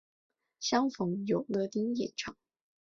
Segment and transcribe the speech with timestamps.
[0.59, 2.35] 相逢有乐町演唱。